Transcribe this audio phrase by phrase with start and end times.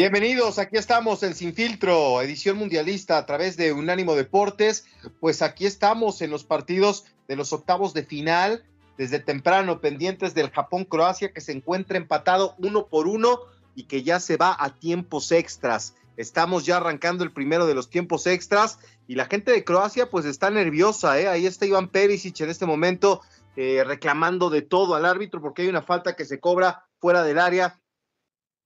[0.00, 4.86] Bienvenidos, aquí estamos en Sin Filtro, edición mundialista a través de Unánimo Deportes.
[5.20, 8.64] Pues aquí estamos en los partidos de los octavos de final,
[8.96, 13.40] desde temprano, pendientes del Japón-Croacia, que se encuentra empatado uno por uno
[13.74, 15.96] y que ya se va a tiempos extras.
[16.16, 20.24] Estamos ya arrancando el primero de los tiempos extras y la gente de Croacia pues
[20.24, 21.28] está nerviosa, ¿eh?
[21.28, 23.20] Ahí está Iván Perisic en este momento
[23.54, 27.38] eh, reclamando de todo al árbitro porque hay una falta que se cobra fuera del
[27.38, 27.78] área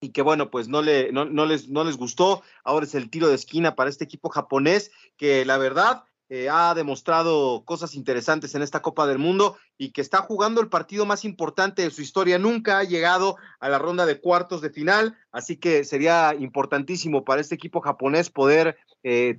[0.05, 2.42] y que bueno, pues no, le, no, les, no les gustó.
[2.62, 6.74] Ahora es el tiro de esquina para este equipo japonés que la verdad eh, ha
[6.74, 11.24] demostrado cosas interesantes en esta Copa del Mundo y que está jugando el partido más
[11.24, 12.38] importante de su historia.
[12.38, 17.41] Nunca ha llegado a la ronda de cuartos de final, así que sería importantísimo para
[17.41, 19.39] este equipo japonés poder eh,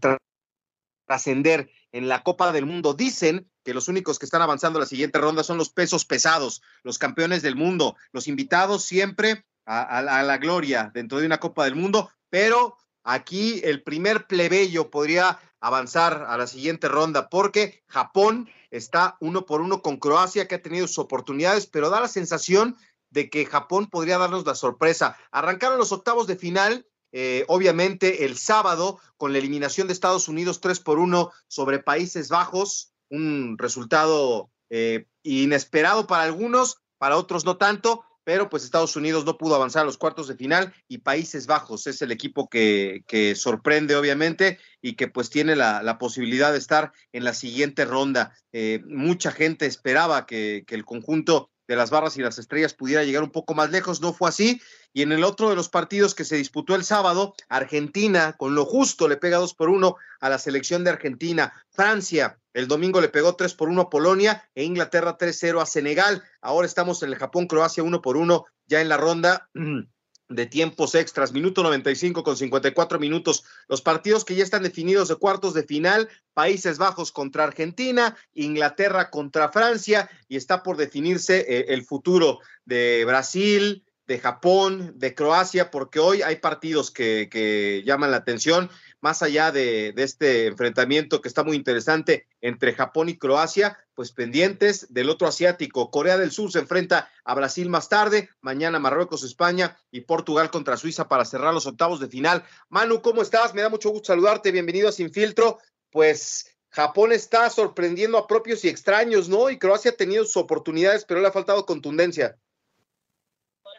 [1.06, 2.96] trascender en la Copa del Mundo.
[2.96, 6.64] Dicen que los únicos que están avanzando a la siguiente ronda son los pesos pesados,
[6.82, 11.76] los campeones del mundo, los invitados siempre a, la gloria dentro de una Copa del
[11.76, 19.18] Mundo, pero aquí el primer plebeyo podría avanzar a la siguiente ronda porque Japón está
[19.20, 22.78] uno por uno con Croacia que ha tenido sus oportunidades, pero da la sensación
[23.10, 25.18] de que Japón podría darnos la sorpresa.
[25.32, 30.60] Arrancaron los octavos de final, eh, obviamente el sábado con la eliminación de Estados Unidos
[30.60, 37.58] 3 por 1 sobre Países Bajos, un resultado eh, inesperado para algunos, para otros no
[37.58, 41.48] tanto, pero pues Estados Unidos no pudo avanzar a los cuartos de final y Países
[41.48, 46.52] Bajos es el equipo que, que sorprende obviamente y que pues tiene la, la, posibilidad
[46.52, 48.36] de estar en la siguiente ronda.
[48.52, 53.04] Eh, mucha gente esperaba que, que el conjunto de las barras y las estrellas pudiera
[53.04, 54.62] llegar un poco más lejos, no fue así.
[54.94, 58.66] Y en el otro de los partidos que se disputó el sábado, Argentina, con lo
[58.66, 61.54] justo, le pega dos por uno a la selección de Argentina.
[61.70, 66.24] Francia, el domingo le pegó tres por uno a Polonia e Inglaterra 3-0 a Senegal.
[66.42, 69.50] Ahora estamos en el Japón-Croacia uno por uno, ya en la ronda
[70.28, 73.44] de tiempos extras, minuto 95 con 54 minutos.
[73.68, 79.10] Los partidos que ya están definidos de cuartos de final, Países Bajos contra Argentina, Inglaterra
[79.10, 85.72] contra Francia, y está por definirse eh, el futuro de Brasil, de Japón, de Croacia,
[85.72, 88.70] porque hoy hay partidos que, que llaman la atención
[89.06, 94.92] más allá de, este enfrentamiento que está muy interesante entre Japón y Croacia, pues pendientes
[94.92, 95.92] del otro asiático.
[95.92, 100.76] Corea del Sur se enfrenta a Brasil más tarde, mañana Marruecos, España y Portugal contra
[100.76, 102.44] Suiza para cerrar los octavos de final.
[102.70, 103.54] Manu, ¿cómo estás?
[103.54, 105.60] Me da mucho gusto saludarte, bienvenido a Sin Filtro.
[105.92, 109.52] Pues Japón está sorprendiendo a propios y extraños, ¿no?
[109.52, 112.40] Y Croacia ha tenido sus oportunidades, pero le ha faltado contundencia.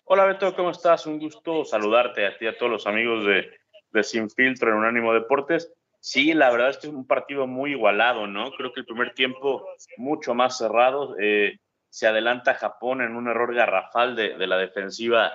[0.08, 1.06] Hola Beto, ¿cómo estás?
[1.06, 3.50] Un gusto saludarte a ti y a todos los amigos de
[3.90, 5.72] de Sin Filtro en Unánimo Deportes.
[6.00, 8.52] Sí, la verdad es que es un partido muy igualado, ¿no?
[8.52, 11.16] Creo que el primer tiempo mucho más cerrado.
[11.18, 11.58] Eh,
[11.88, 15.32] se adelanta Japón en un error garrafal de, de la defensiva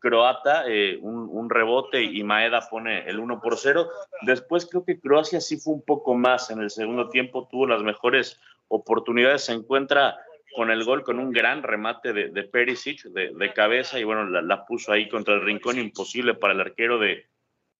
[0.00, 3.88] croata, eh, un, rebote y Maeda pone el 1 por 0.
[4.22, 7.82] Después creo que Croacia sí fue un poco más en el segundo tiempo, tuvo las
[7.82, 10.18] mejores oportunidades, se encuentra
[10.54, 14.64] con el gol con un gran remate de, de Perisic de, cabeza y bueno, la,
[14.66, 17.26] puso ahí contra el rincón, imposible para el arquero de,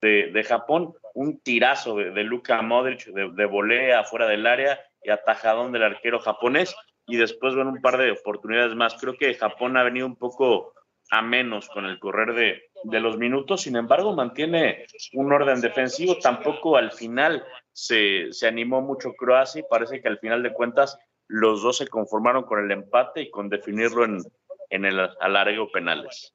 [0.01, 5.85] de, Japón, un tirazo de, Luka Modric de, volea afuera del área y atajadón del
[5.85, 6.75] arquero japonés.
[7.07, 8.95] Y después ven un par de oportunidades más.
[9.01, 10.75] Creo que Japón ha venido un poco
[11.11, 16.19] a menos con el correr de, de los minutos, sin embargo mantiene un orden defensivo,
[16.19, 20.99] tampoco al final se, se animó mucho Croacia y parece que al final de cuentas
[21.29, 24.23] los dos se conformaron con el empate y con definirlo en,
[24.71, 26.35] en el alargo penales.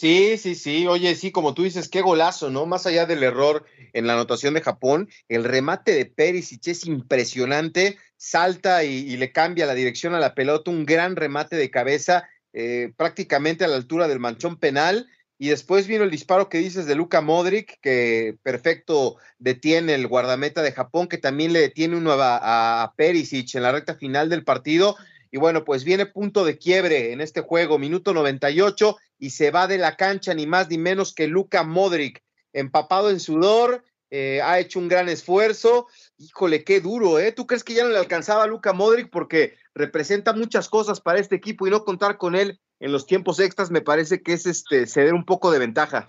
[0.00, 0.86] Sí, sí, sí.
[0.86, 2.64] Oye, sí, como tú dices, qué golazo, ¿no?
[2.64, 7.98] Más allá del error en la anotación de Japón, el remate de Perisic es impresionante.
[8.16, 12.94] Salta y, le cambia la dirección a la pelota, un gran remate de cabeza, eh,
[12.96, 15.06] prácticamente a la altura del manchón penal.
[15.42, 20.60] Y después vino el disparo que dices de Luka Modric, que perfecto detiene el guardameta
[20.60, 24.98] de Japón, que también le detiene uno a, Perisic en la recta final del partido.
[25.30, 29.66] Y bueno, pues viene punto de quiebre en este juego, minuto 98, y se va
[29.66, 32.22] de la cancha ni más ni menos que Luka Modric,
[32.52, 35.86] empapado en sudor, eh, ha hecho un gran esfuerzo.
[36.22, 37.32] Híjole, qué duro, ¿eh?
[37.32, 41.18] ¿Tú crees que ya no le alcanzaba a Luka Modric porque representa muchas cosas para
[41.18, 44.44] este equipo y no contar con él en los tiempos extras me parece que es
[44.44, 46.04] este ceder un poco de ventaja.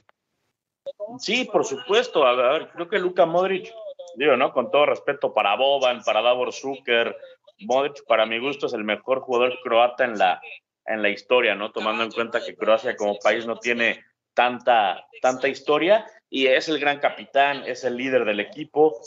[1.17, 2.25] Sí, por supuesto.
[2.25, 3.71] A ver, creo que Luka Modric,
[4.17, 4.51] digo, ¿no?
[4.51, 7.15] Con todo respeto para Boban, para Davor Zucker,
[7.59, 10.41] Modric, para mi gusto, es el mejor jugador croata en la,
[10.87, 11.71] en la historia, ¿no?
[11.71, 14.03] Tomando en cuenta que Croacia como país no tiene
[14.33, 18.97] tanta, tanta historia y es el gran capitán, es el líder del equipo.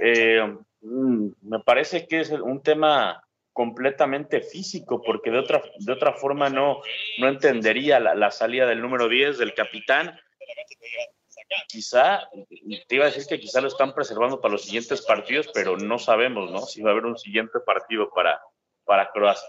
[0.00, 0.42] Eh,
[0.80, 6.50] mm, me parece que es un tema completamente físico, porque de otra, de otra forma
[6.50, 6.82] no,
[7.18, 10.18] no entendería la, salida del número 10 del capitán.
[11.68, 12.28] Quizá,
[12.88, 16.00] te iba a decir que quizá lo están preservando para los siguientes partidos, pero no
[16.00, 16.62] sabemos, ¿no?
[16.62, 18.40] Si va a haber un siguiente partido para,
[18.84, 19.48] para Croacia.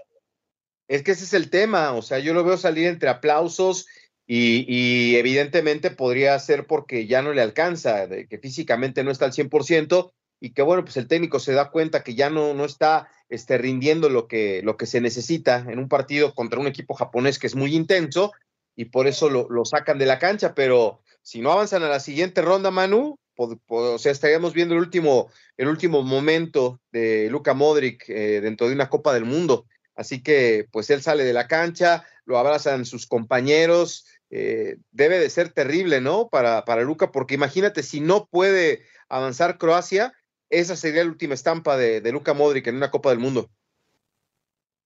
[0.87, 3.87] Es que ese es el tema, o sea, yo lo veo salir entre aplausos
[4.25, 10.11] y, evidentemente podría ser porque ya no le alcanza, que físicamente no está al 100%,
[10.39, 13.57] y que bueno, pues el técnico se da cuenta que ya no, no está este,
[13.57, 17.47] rindiendo lo que, lo que se necesita en un partido contra un equipo japonés que
[17.47, 18.33] es muy intenso
[18.75, 22.01] y por eso lo, lo sacan de la cancha, pero si no avanzan a la
[22.01, 28.07] siguiente ronda, Manu, o sea, estaríamos viendo el último, el último momento de Luka Modric
[28.09, 29.65] eh, dentro de una Copa del Mundo.
[29.95, 34.05] Así que, pues él sale de la cancha, lo abrazan sus compañeros.
[34.35, 36.27] Eh, debe de ser terrible, ¿no?
[36.27, 40.11] Para, para Luka, porque imagínate, si no puede avanzar Croacia,
[40.49, 43.51] esa sería la última estampa de, de Luka Modric en una Copa del Mundo.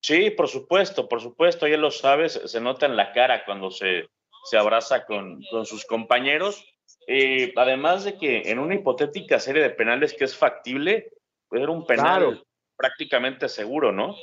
[0.02, 4.10] Sí, por supuesto, por supuesto, ya lo sabes, se nota en la cara cuando se,
[4.50, 6.66] se abraza con, con sus compañeros.
[7.08, 11.14] Eh, además de que en una hipotética serie de penales que es factible,
[11.48, 12.44] puede ser un penal
[12.76, 14.14] prácticamente seguro, ¿no?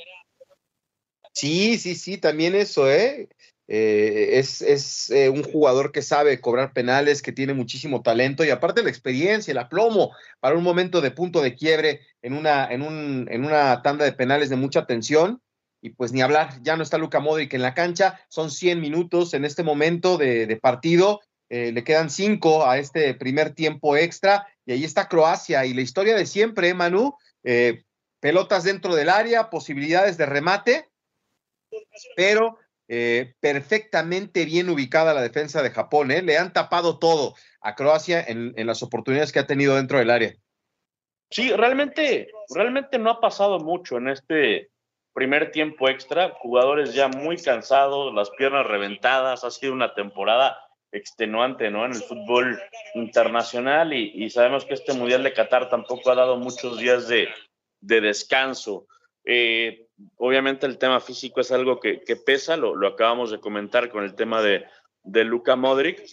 [1.33, 3.27] Sí, sí, sí, también eso, ¿eh?
[3.67, 8.51] Eh, es, es eh, un jugador que sabe cobrar penales, que tiene muchísimo talento y
[8.51, 12.83] aparte la experiencia, el aplomo para un momento de punto de quiebre en una, en
[12.83, 15.41] un, en una tanda de penales de mucha tensión.
[15.81, 19.35] Y pues ni hablar, ya no está Luca Modric en la cancha, son 100 minutos
[19.35, 24.71] en este momento de, partido, eh, le quedan 5 a este primer tiempo extra y
[24.71, 27.15] ahí está Croacia y la historia de siempre, Manu,
[28.19, 30.89] pelotas dentro del área, posibilidades de remate,
[32.15, 36.21] pero eh, perfectamente bien ubicada la defensa de Japón, ¿eh?
[36.21, 40.35] le han tapado todo a Croacia en, las oportunidades que ha tenido dentro del área.
[41.31, 44.69] Sí, realmente, realmente no ha pasado mucho en este
[45.13, 50.59] primer tiempo extra, jugadores ya muy cansados, las piernas reventadas, ha sido una temporada
[50.91, 51.85] extenuante ¿no?
[51.85, 52.61] en el fútbol
[52.93, 57.29] internacional y, sabemos que este Mundial de Qatar tampoco ha dado muchos días de,
[57.81, 58.87] de descanso.
[59.25, 59.84] Eh,
[60.17, 64.41] obviamente el tema físico es algo que, pesa, lo, acabamos de comentar con el tema
[64.41, 64.65] de,
[65.03, 65.25] de
[65.55, 66.03] Modric.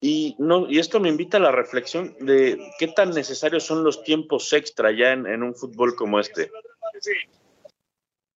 [0.00, 4.04] Y, no, y esto me invita a la reflexión de qué tan necesarios son los
[4.04, 6.50] tiempos extra ya en, un fútbol como este.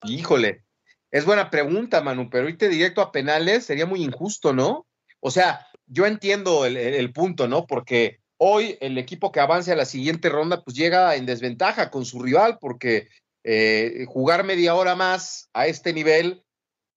[0.05, 0.65] Híjole,
[1.11, 4.87] es buena pregunta, Manu, pero irte directo a penales sería muy injusto, ¿no?
[5.21, 7.65] O sea, yo entiendo el, el, el punto, ¿no?
[7.65, 12.05] Porque hoy el equipo que avance a la siguiente ronda, pues llega en desventaja con
[12.05, 13.07] su rival, porque
[13.45, 16.45] eh, jugar media hora más a este nivel,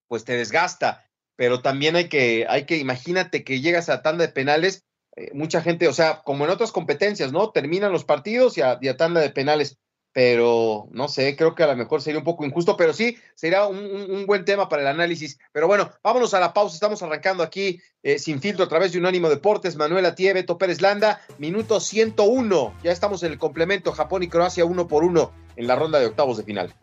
[0.08, 4.34] pues te desgasta, pero también hay que, hay que, imagínate que llegas a tanda de
[4.34, 4.86] penales,
[5.16, 7.52] eh, mucha gente, o sea, como en otras competencias, ¿no?
[7.52, 9.78] Terminan los partidos y a, y a, tanda de penales,
[10.16, 13.66] pero no sé, creo que a lo mejor sería un poco injusto, pero sí, sería
[13.66, 15.38] un, un, buen tema para el análisis.
[15.52, 19.00] Pero bueno, vámonos a la pausa, estamos arrancando aquí eh, sin filtro a través de
[19.00, 24.24] Unánimo Deportes, Manuela Tie, Beto Pérez Landa, minuto 101, ya estamos en el complemento, Japón
[24.24, 26.74] y Croacia uno por uno en la ronda de octavos de final.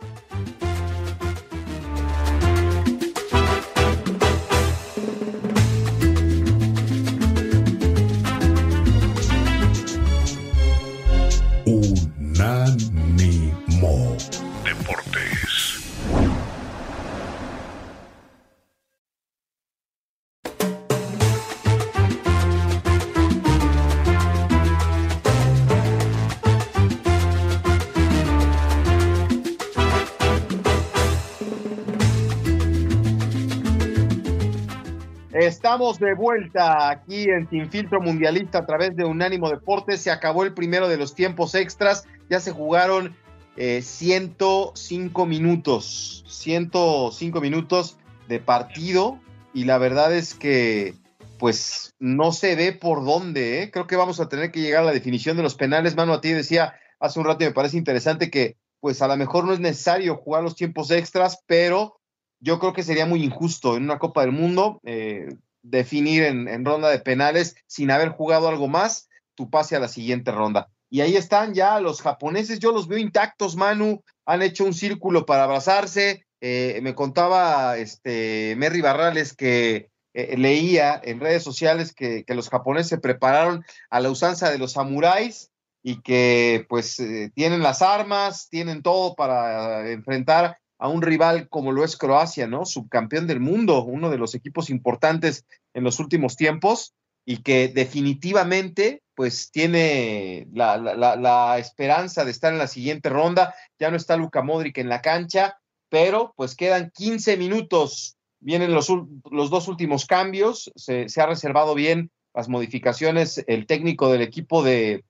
[35.82, 40.00] De vuelta aquí en Sin Filtro Mundialista a través de Unánimo Deportes.
[40.00, 42.06] Se acabó el primero de los tiempos extras.
[42.30, 43.16] Ya se jugaron
[43.56, 46.24] eh, 105 minutos.
[46.28, 47.98] 105 minutos
[48.28, 49.18] de partido.
[49.52, 50.94] Y la verdad es que,
[51.40, 53.64] pues no se ve por dónde.
[53.64, 53.70] ¿eh?
[53.72, 55.96] Creo que vamos a tener que llegar a la definición de los penales.
[55.96, 59.16] Mano, a ti decía hace un rato y me parece interesante que pues a lo
[59.16, 61.98] mejor no es necesario jugar los tiempos extras, pero
[62.38, 65.26] yo creo que sería muy injusto en una Copa del Mundo eh,
[65.62, 70.30] definir en, ronda de penales sin haber jugado algo más tu pase a la siguiente
[70.30, 70.68] ronda.
[70.90, 75.24] Y ahí están ya los japoneses, yo los veo intactos, Manu, han hecho un círculo
[75.24, 76.26] para abrazarse.
[76.40, 82.50] Eh, me contaba este Merry Barrales que eh, leía en redes sociales que, que, los
[82.50, 85.52] japoneses se prepararon a la usanza de los samuráis
[85.82, 91.70] y que pues eh, tienen las armas, tienen todo para enfrentar a un rival como
[91.70, 92.64] lo es Croacia, ¿no?
[92.64, 96.92] Subcampeón del mundo, uno de los equipos importantes en los últimos tiempos
[97.24, 103.54] y que definitivamente pues tiene la, la, la, esperanza de estar en la siguiente ronda.
[103.78, 105.56] Ya no está Luka Modric en la cancha,
[105.88, 108.88] pero pues quedan 15 minutos, vienen los,
[109.30, 114.64] los dos últimos cambios, se, se ha reservado bien las modificaciones el técnico del equipo
[114.64, 115.04] de,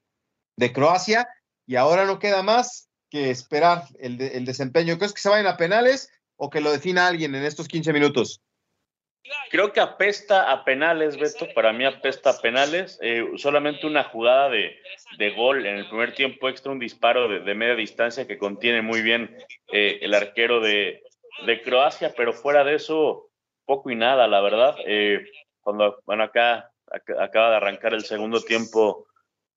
[0.59, 1.29] de Croacia
[1.67, 4.97] y ahora no queda más que esperar el, el desempeño.
[4.97, 8.41] ¿Crees que se vayan a penales o que lo defina alguien en estos 15 minutos?
[9.51, 11.47] Creo que apesta a penales, Beto.
[11.55, 12.99] Para mí apesta a penales.
[13.03, 14.79] Eh, solamente una jugada de,
[15.19, 18.81] de, gol en el primer tiempo extra, un disparo de, de media distancia que contiene
[18.81, 19.37] muy bien
[19.71, 21.03] eh, el arquero de,
[21.47, 23.29] de, Croacia, pero fuera de eso,
[23.67, 24.75] poco y nada, la verdad.
[24.87, 25.23] Eh,
[25.61, 29.07] cuando, bueno, acá, acá, acaba de arrancar el segundo tiempo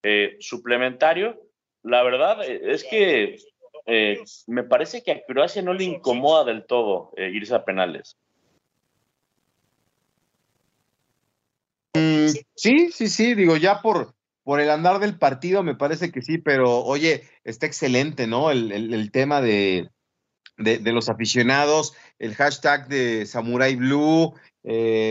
[0.03, 1.44] eh, suplementario.
[1.85, 3.37] La verdad eh, es que
[3.85, 8.17] eh, me parece que a Croacia no le incomoda del todo irse a penales.
[11.93, 16.23] Mm, sí, sí, sí, digo, ya por, por el andar del partido me parece que
[16.23, 18.49] sí, pero oye, está excelente, ¿no?
[18.49, 19.91] El, tema de,
[20.57, 24.33] de, los aficionados, el hashtag de Samurai Blue,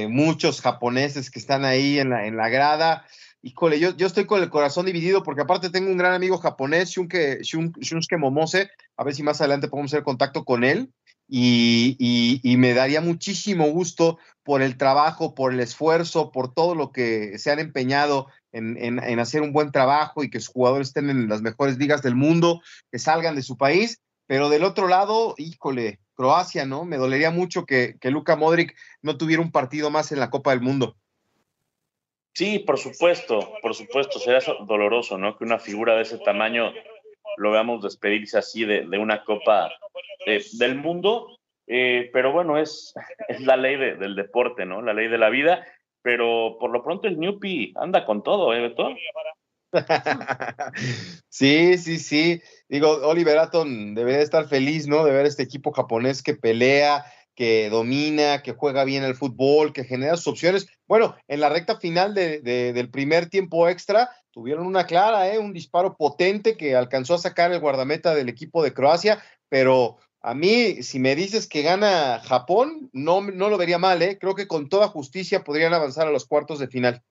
[0.09, 3.07] muchos japoneses que están ahí en la, en la grada
[3.45, 6.89] híjole, yo, yo estoy con el corazón dividido porque aparte tengo un gran amigo japonés,
[6.91, 10.91] Shunke, Shunsuke Momose, a ver si más adelante podemos hacer contacto con él.
[11.27, 11.97] Y,
[12.43, 17.39] y, me daría muchísimo gusto por el trabajo, por el esfuerzo, por todo lo que
[17.39, 21.09] se han empeñado en, en, en, hacer un buen trabajo y que sus jugadores estén
[21.09, 22.61] en las mejores ligas del mundo,
[22.93, 24.03] que salgan de su país.
[24.27, 26.85] Pero del otro lado, híjole, Croacia, ¿no?
[26.85, 30.51] Me dolería mucho que, que Luka Modric no tuviera un partido más en la Copa
[30.51, 30.95] del Mundo.
[32.35, 35.39] Sí, por supuesto, por supuesto, será doloroso, ¿no?
[35.39, 36.73] Que una figura de ese tamaño
[37.37, 39.71] lo veamos despedirse así de, una copa
[40.27, 41.29] eh, del mundo,
[41.69, 42.93] eh, pero bueno, es,
[43.29, 44.83] es la ley del deporte, ¿no?
[44.83, 45.65] La ley de la vida,
[46.03, 48.91] pero por lo pronto el Newpi anda con todo, ¿eh, Beto?
[51.29, 52.43] sí, sí, sí.
[52.69, 55.05] Digo, Oliver Aton debería estar feliz, ¿no?
[55.05, 59.85] De ver este equipo japonés que pelea, que domina, que juega bien el fútbol, que
[59.85, 60.69] genera sus opciones.
[60.87, 65.39] Bueno, en la recta final de, del primer tiempo extra tuvieron una clara, ¿eh?
[65.39, 70.35] un disparo potente que alcanzó a sacar el guardameta del equipo de Croacia, pero a
[70.35, 74.19] mí, si me dices que gana Japón, no, no lo vería mal, ¿eh?
[74.19, 77.03] creo que con toda justicia podrían avanzar a los cuartos de final.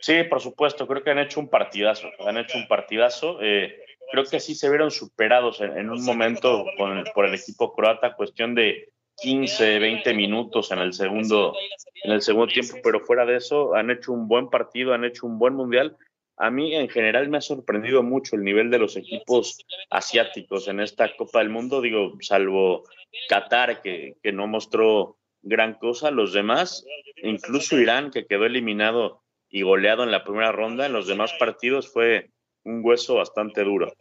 [0.00, 3.38] Sí, por supuesto, creo que han hecho un partidazo, han hecho un partidazo.
[3.42, 3.76] Eh,
[4.12, 6.66] creo que sí se vieron superados en, un momento
[7.14, 11.54] por el equipo croata, cuestión de 15, 20 minutos en el segundo
[12.04, 15.26] en el segundo tiempo, pero fuera de eso han hecho un buen partido, han hecho
[15.26, 15.96] un buen mundial.
[16.36, 19.58] A mí en general me ha sorprendido mucho el nivel de los equipos
[19.90, 22.84] asiáticos en esta Copa del Mundo, digo, salvo
[23.28, 26.84] Qatar que, que no mostró gran cosa, los demás,
[27.22, 31.92] incluso Irán que quedó eliminado y goleado en la primera ronda, en los demás partidos
[31.92, 32.30] fue
[32.64, 33.92] un hueso bastante duro.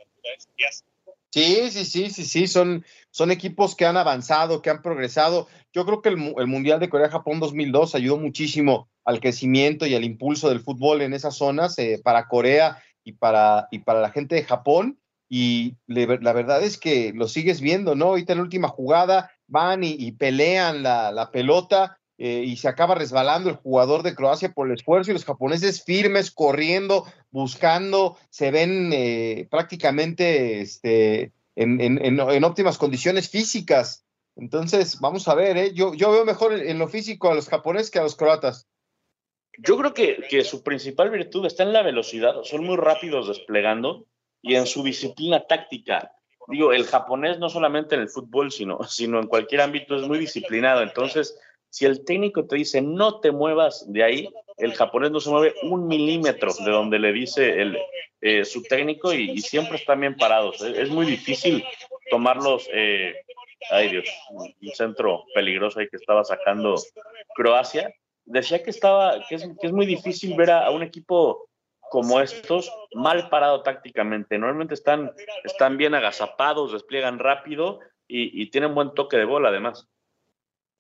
[1.32, 5.48] Sí, sí, sí, sí, sí, son, son equipos que han avanzado, que han progresado.
[5.72, 10.50] Yo creo que el, Mundial de Corea-Japón 2002 ayudó muchísimo al crecimiento y al impulso
[10.50, 14.44] del fútbol en esas zonas eh, para Corea y para, y para la gente de
[14.44, 15.00] Japón.
[15.30, 18.08] Y la verdad es que lo sigues viendo, ¿no?
[18.08, 22.94] Ahorita en la última jugada van y, pelean la, la pelota eh, y se acaba
[22.94, 28.52] resbalando el jugador de Croacia por el esfuerzo y los japoneses firmes, corriendo, buscando, se
[28.52, 34.06] ven eh, prácticamente este, en, en, en, óptimas condiciones físicas.
[34.36, 35.74] Entonces, vamos a ver, ¿eh?
[35.74, 38.68] yo, yo veo mejor en lo físico a los japoneses que a los croatas.
[39.58, 44.06] Yo creo que, que su principal virtud está en la velocidad, son muy rápidos desplegando
[44.44, 46.12] y en su disciplina táctica
[46.48, 50.20] digo, el japonés no solamente en el fútbol, sino, sino en cualquier ámbito es muy
[50.20, 50.82] disciplinado.
[50.82, 51.40] Entonces,
[51.72, 55.56] si el técnico te dice no te muevas de ahí, el japonés no se mueve
[55.64, 57.78] un milímetro de donde le dice el,
[58.22, 60.62] eh, su técnico y, siempre están bien parados.
[60.62, 61.64] Es, muy difícil
[62.12, 62.70] tomarlos.
[62.72, 63.16] Eh,
[63.72, 66.76] ay Dios, un centro peligroso ahí que estaba sacando
[67.36, 67.94] Croacia.
[68.26, 71.48] decía que estaba, que es, que es muy difícil ver a, un equipo
[71.90, 74.38] como estos mal parado tácticamente.
[74.38, 75.14] Normalmente están,
[75.44, 79.88] están bien agazapados, despliegan rápido y, tienen buen toque de bola además.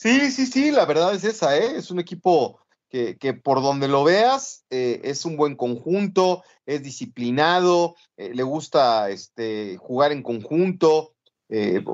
[0.01, 1.77] Sí, sí, sí, la verdad es esa, ¿eh?
[1.77, 6.81] Es un equipo que, que por donde lo veas eh, es un buen conjunto, es
[6.81, 11.13] disciplinado, eh, le gusta este, jugar en conjunto.
[11.49, 11.85] Eh,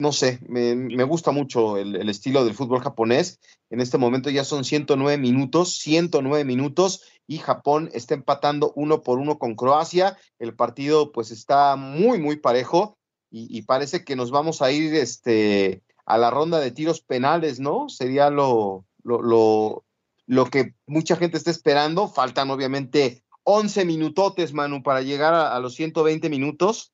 [0.00, 3.38] no sé, me, gusta mucho el, estilo del fútbol japonés.
[3.70, 9.20] En este momento ya son 109 minutos, 109 minutos y Japón está empatando uno por
[9.20, 10.18] uno con Croacia.
[10.40, 12.98] El partido pues está muy, muy parejo
[13.30, 17.88] y, parece que nos vamos a ir este, a la ronda de tiros penales, ¿no?
[17.88, 19.84] Sería lo, lo,
[20.26, 22.08] lo, que mucha gente está esperando.
[22.08, 26.92] Faltan obviamente 11 minutotes, Manu, para llegar a, a los 120 minutos.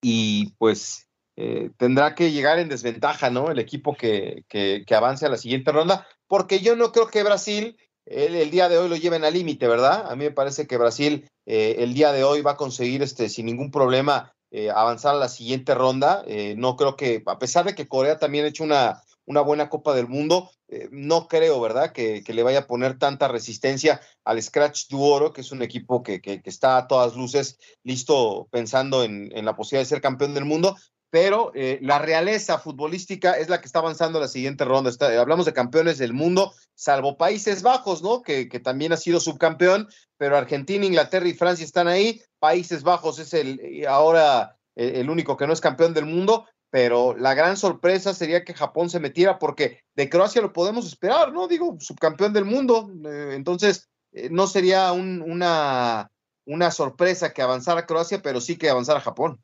[0.00, 3.50] Y pues eh, tendrá que llegar en desventaja, ¿no?
[3.50, 7.78] El equipo que, que, avance a la siguiente ronda, porque yo no creo que Brasil
[8.04, 10.10] el, día de hoy lo lleven al límite, ¿verdad?
[10.10, 13.28] A mí me parece que Brasil eh, el día de hoy va a conseguir este,
[13.28, 16.24] sin ningún problema eh, avanzar a la siguiente ronda.
[16.56, 19.94] no creo que, a pesar de que Corea también ha hecho una, una buena Copa
[19.94, 20.50] del Mundo.
[20.90, 25.52] no creo, ¿verdad?, que, le vaya a poner tanta resistencia al Scratch Duoro, que es
[25.52, 29.88] un equipo que, que, está a todas luces listo pensando en, en, la posibilidad de
[29.88, 30.76] ser campeón del mundo
[31.12, 34.90] pero eh, la realeza futbolística es la que está avanzando a la siguiente ronda.
[35.20, 38.22] hablamos de campeones del mundo, salvo Países Bajos, ¿no?
[38.22, 42.22] Que, también ha sido subcampeón, pero Argentina, Inglaterra y Francia están ahí.
[42.38, 46.46] Países Bajos es el eh, ahora eh, el único que no es campeón del mundo,
[46.70, 51.30] pero la gran sorpresa sería que Japón se metiera, porque de Croacia lo podemos esperar,
[51.30, 51.46] ¿no?
[51.46, 52.90] Digo, subcampeón del mundo.
[53.32, 53.90] entonces,
[54.30, 56.10] no sería una,
[56.46, 59.42] una sorpresa que avanzara Croacia, pero sí que avanzara Japón.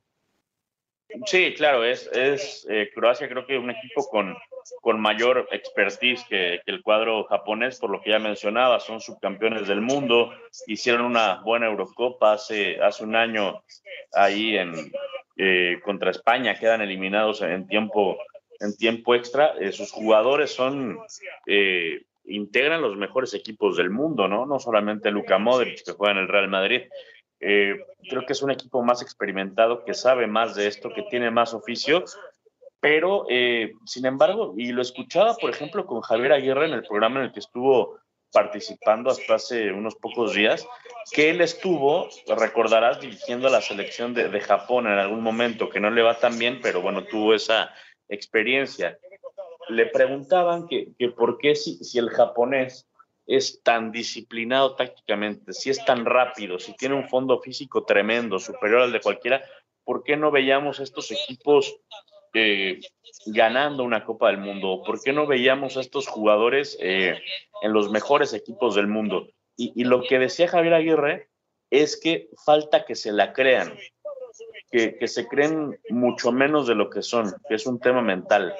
[1.24, 2.08] Sí, claro, es,
[2.68, 4.36] eh, Croacia creo que un equipo con,
[5.00, 10.32] mayor expertise que, el cuadro japonés, por lo que ya mencionaba, son subcampeones del mundo,
[10.66, 13.62] hicieron una buena Eurocopa hace, un año
[14.12, 14.74] ahí en,
[15.36, 18.18] eh, contra España, quedan eliminados en tiempo,
[18.60, 20.98] en tiempo extra, eh, sus jugadores son...
[22.30, 24.44] integran los mejores equipos del mundo, ¿no?
[24.44, 26.82] No solamente Luka Modric, que juega en el Real Madrid,
[27.40, 27.76] eh,
[28.08, 31.54] creo que es un equipo más experimentado, que sabe más de esto, que tiene más
[31.54, 32.04] oficio,
[32.80, 37.20] pero eh, sin embargo, y lo escuchaba, por ejemplo, con Javier Aguirre en el programa
[37.20, 37.98] en el que estuvo
[38.32, 40.66] participando hasta hace unos pocos días,
[41.12, 45.90] que él estuvo, recordarás, dirigiendo a la selección de, Japón en algún momento, que no
[45.90, 47.72] le va tan bien, pero bueno, tuvo esa
[48.08, 48.98] experiencia.
[49.68, 52.87] Le preguntaban que, que por qué si, si el japonés
[53.28, 58.80] es tan disciplinado tácticamente, si es tan rápido, si tiene un fondo físico tremendo, superior
[58.80, 59.44] al de cualquiera,
[59.84, 61.76] ¿por qué no veíamos estos equipos
[62.32, 62.80] eh,
[63.26, 64.82] ganando una Copa del Mundo?
[64.84, 67.20] ¿Por qué no veíamos a estos jugadores eh,
[67.60, 69.28] en los mejores equipos del mundo?
[69.58, 71.28] Y, lo que decía Javier Aguirre
[71.68, 73.76] es que falta que se la crean,
[74.70, 78.54] que se creen mucho menos de lo que son, que es un tema mental.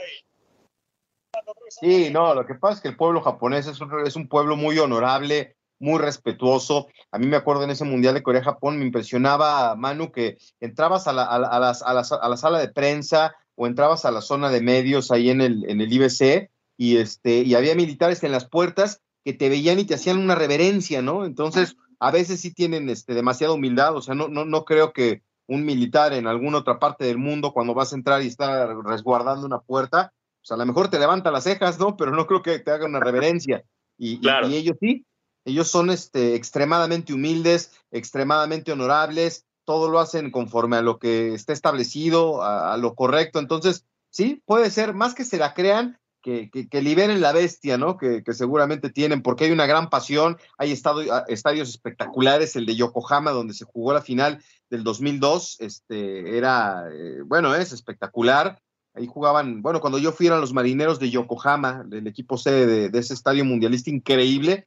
[1.68, 4.56] Sí, no, lo que pasa es que el pueblo japonés es un, es un pueblo
[4.56, 6.88] muy honorable, muy respetuoso.
[7.11, 11.12] A mí me acuerdo en ese Mundial de Corea-Japón, me impresionaba, Manu, que entrabas a
[11.12, 15.30] la, a, a, la, sala de prensa o entrabas a la zona de medios ahí
[15.30, 19.84] en el, IBC y, este, y había militares en las puertas que te veían y
[19.84, 21.24] te hacían una reverencia, ¿no?
[21.24, 25.22] Entonces, a veces sí tienen este, demasiada humildad, o sea, no, no, no creo que
[25.48, 29.46] un militar en alguna otra parte del mundo, cuando vas a entrar y está resguardando
[29.46, 30.12] una puerta,
[30.48, 31.96] a lo mejor te levanta las cejas, ¿no?
[31.96, 33.64] Pero no creo que te haga una reverencia.
[33.96, 34.20] Y,
[34.53, 35.05] ellos sí,
[35.44, 41.53] ellos son este, extremadamente humildes, extremadamente honorables, todo lo hacen conforme a lo que está
[41.53, 43.38] establecido, a, lo correcto.
[43.38, 47.96] Entonces, sí, puede ser, más que se la crean, que, que, liberen la bestia, ¿no?
[47.96, 53.55] Que, seguramente tienen, porque hay una gran pasión, hay estadios espectaculares, el de Yokohama, donde
[53.55, 58.61] se jugó la final del 2002, este, era, eh, bueno, es espectacular,
[58.98, 62.98] Ahí jugaban, bueno, cuando yo fui eran los marineros de Yokohama, del equipo sede de,
[62.98, 64.66] ese estadio mundialista increíble.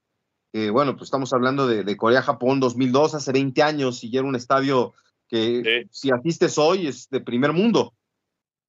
[0.54, 4.94] bueno, pues estamos hablando de, Corea-Japón 2002, hace 20 años, y era un estadio
[5.28, 7.94] que si asistes hoy es de primer mundo.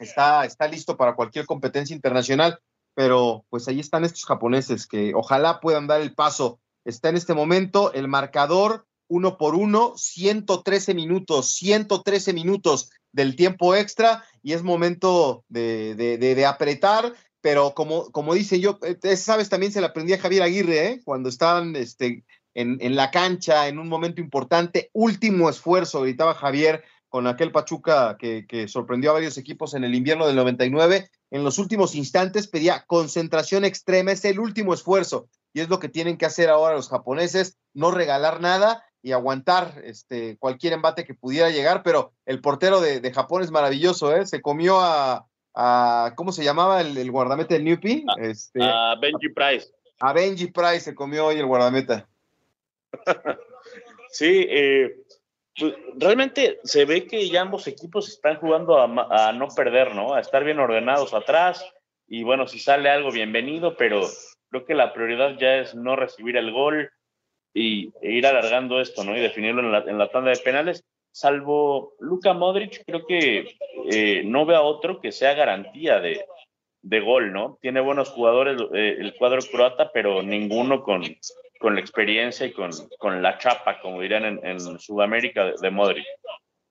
[0.01, 2.59] Está, está listo para cualquier competencia internacional,
[2.95, 6.59] pero pues ahí están estos japoneses que ojalá puedan dar el paso.
[6.85, 13.75] Está en este momento el marcador uno por uno, 113 minutos, 113 minutos del tiempo
[13.75, 19.73] extra y es momento de, de, apretar, pero como, como dice yo, eh, sabes, también
[19.73, 21.01] se la aprendí a Javier Aguirre, ¿eh?
[21.05, 26.83] cuando estaban este, en, en, la cancha en un momento importante, último esfuerzo, gritaba Javier
[27.09, 31.45] con aquel Pachuca que, que, sorprendió a varios equipos en el invierno del 99, en
[31.45, 36.17] los últimos instantes pedía concentración extrema, es el último esfuerzo y es lo que tienen
[36.17, 41.51] que hacer ahora los japoneses, no regalar nada y aguantar este, cualquier embate que pudiera
[41.51, 44.25] llegar, pero el portero de, Japón es maravilloso, ¿eh?
[44.27, 45.27] se comió a,
[46.17, 48.05] ¿cómo se llamaba el, guardameta del Newpie?
[48.07, 49.73] A, este, a Benji Price.
[50.01, 52.09] A Benji Price se comió hoy el guardameta.
[54.11, 54.97] sí, eh,
[55.59, 60.15] pues, realmente se ve que ya ambos equipos están jugando a, no perder, ¿no?
[60.15, 61.65] A estar bien ordenados atrás.
[62.07, 64.03] Y bueno, si sale algo, bienvenido, pero
[64.51, 66.91] creo que la prioridad ya es no recibir el gol
[67.55, 69.17] y e ir alargando esto, ¿no?
[69.17, 70.85] Y definirlo en la, en la tanda de penales.
[71.11, 73.57] Salvo Luka Modric, creo que
[73.91, 76.25] eh, no veo a otro que sea garantía de,
[76.83, 77.59] de gol, ¿no?
[77.61, 81.03] Tiene buenos jugadores eh, el cuadro croata, pero ninguno con,
[81.61, 86.05] con la experiencia y con, con la chapa, como dirían en, Sudamérica, de, Modric.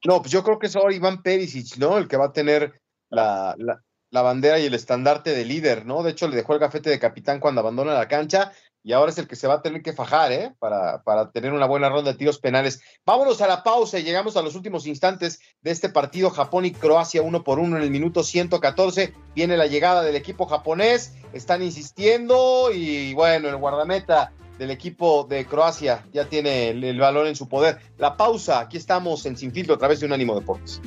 [0.06, 1.98] No, pues yo creo que es ahora Iván Perisic, ¿no?
[1.98, 6.04] El que va a tener la, la, bandera y el estandarte de líder, ¿no?
[6.04, 8.52] De hecho, le dejó el gafete de capitán cuando abandona la cancha
[8.84, 10.54] y ahora es el que se va a tener que fajar, ¿eh?
[10.60, 12.82] Para, para tener una buena ronda de tiros penales.
[13.06, 16.72] Vámonos a la pausa y llegamos a los últimos instantes de este partido Japón y
[16.72, 19.14] Croacia uno por uno en el minuto 114.
[19.36, 25.46] Viene la llegada del equipo japonés, están insistiendo y bueno, el guardameta del equipo de
[25.46, 27.80] Croacia ya tiene el, balón en su poder.
[27.98, 30.80] La pausa, aquí estamos en Sin Filtro a través de un ánimo Deportes.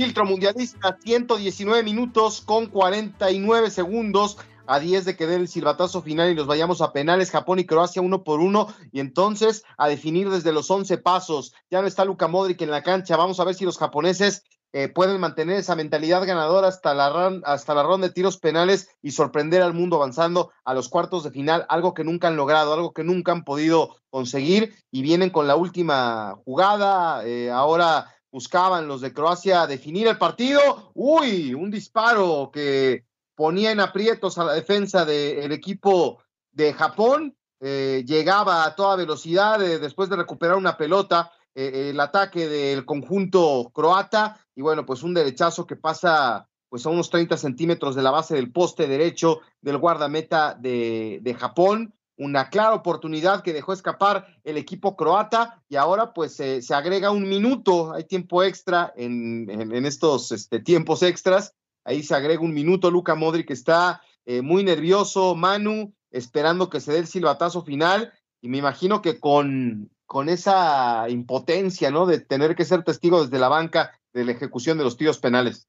[0.00, 6.30] Filtro mundialista, 119 minutos con 49 segundos a 10 de que dé el silbatazo final
[6.30, 10.30] y nos vayamos a penales, Japón y Croacia uno por uno, y entonces a definir
[10.30, 11.52] desde los 11 pasos.
[11.70, 14.88] Ya no está Luka Modric en la cancha, vamos a ver si los japoneses eh,
[14.88, 19.60] pueden mantener esa mentalidad ganadora hasta la, hasta la ronda de tiros penales y sorprender
[19.60, 23.04] al mundo avanzando a los cuartos de final, algo que nunca han logrado, algo que
[23.04, 29.12] nunca han podido conseguir, y vienen con la última jugada, eh, ahora buscaban los de
[29.12, 30.90] Croacia definir el partido.
[30.94, 37.36] Uy, un disparo que ponía en aprietos a la defensa del equipo de Japón.
[37.60, 41.32] Eh, llegaba a toda velocidad eh, después de recuperar una pelota.
[41.54, 46.90] Eh, el ataque del conjunto croata y bueno, pues un derechazo que pasa pues a
[46.90, 52.50] unos 30 centímetros de la base del poste derecho del guardameta de, de Japón una
[52.50, 57.94] clara oportunidad que dejó escapar el equipo croata y ahora pues se agrega un minuto,
[57.94, 59.48] hay tiempo extra en,
[59.86, 65.34] estos este, tiempos extras, ahí se agrega un minuto, Luca Modric está eh, muy nervioso,
[65.34, 71.08] Manu esperando que se dé el silbatazo final y me imagino que con, con esa
[71.08, 72.04] impotencia, ¿no?
[72.04, 75.68] De tener que ser testigo desde la banca de la ejecución de los tiros penales.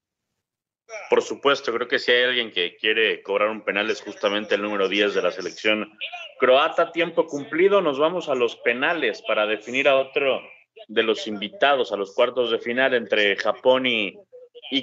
[1.10, 4.62] Por supuesto, creo que si hay alguien que quiere cobrar un penal es justamente el
[4.62, 5.92] número 10 de la selección
[6.40, 6.92] croata.
[6.92, 10.42] Tiempo cumplido, nos vamos a los penales para definir a otro
[10.88, 14.18] de los invitados a los cuartos de final entre Japón y,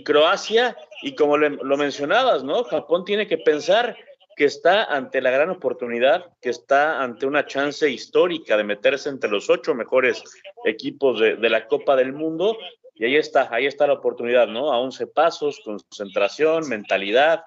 [0.04, 0.76] Croacia.
[1.02, 2.62] Y como lo mencionabas, ¿no?
[2.64, 3.96] Japón tiene que pensar
[4.36, 9.30] que está ante la gran oportunidad, que está ante una chance histórica de meterse entre
[9.30, 10.22] los ocho mejores
[10.64, 12.56] equipos de, de la Copa del Mundo
[12.98, 14.72] y ahí está, ahí está la oportunidad, ¿no?
[14.72, 17.44] A 11 pasos, concentración, mentalidad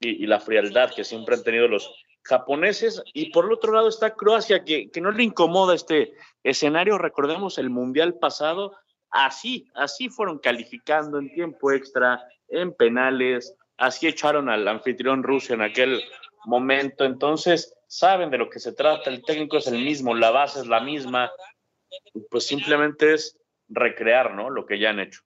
[0.00, 3.00] y, la frialdad que siempre han tenido los japoneses.
[3.14, 6.98] Y por el otro lado está Croacia, que, que no le incomoda este escenario.
[6.98, 8.72] Recordemos el Mundial pasado,
[9.10, 15.62] así, así fueron calificando en tiempo extra, en penales, así echaron al anfitrión Rusia en
[15.62, 16.02] aquel
[16.44, 17.04] momento.
[17.04, 20.66] Entonces, saben de lo que se trata, el técnico es el mismo, la base es
[20.66, 21.30] la misma,
[22.30, 23.37] pues simplemente es
[23.68, 24.50] recrear, ¿no?
[24.50, 25.20] Lo que ya han hecho.